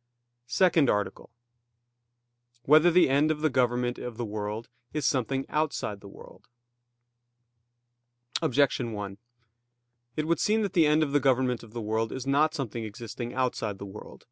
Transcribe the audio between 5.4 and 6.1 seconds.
Outside the